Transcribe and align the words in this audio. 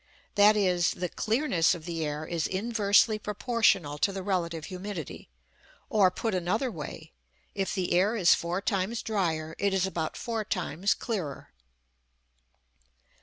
That 0.33 0.57
is, 0.57 0.93
the 0.93 1.09
clearness 1.09 1.75
of 1.75 1.85
the 1.85 2.03
air 2.03 2.25
is 2.25 2.47
inversely 2.47 3.19
proportional 3.19 3.99
to 3.99 4.11
the 4.11 4.23
relative 4.23 4.65
humidity; 4.65 5.29
or, 5.91 6.09
put 6.09 6.33
another 6.33 6.71
way, 6.71 7.13
if 7.53 7.75
the 7.75 7.91
air 7.93 8.15
is 8.15 8.33
four 8.33 8.61
times 8.63 9.03
drier 9.03 9.55
it 9.59 9.75
is 9.75 9.85
about 9.85 10.17
four 10.17 10.43
times 10.43 10.95
clearer. 10.95 11.53